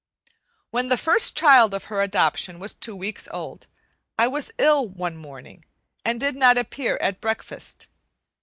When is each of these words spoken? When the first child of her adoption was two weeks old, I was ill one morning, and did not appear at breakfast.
When 0.71 0.89
the 0.89 0.97
first 0.97 1.37
child 1.37 1.75
of 1.75 1.83
her 1.83 2.01
adoption 2.01 2.57
was 2.57 2.73
two 2.73 2.95
weeks 2.95 3.27
old, 3.29 3.67
I 4.17 4.27
was 4.27 4.51
ill 4.57 4.87
one 4.87 5.15
morning, 5.15 5.63
and 6.03 6.19
did 6.19 6.35
not 6.35 6.57
appear 6.57 6.97
at 6.97 7.21
breakfast. 7.21 7.87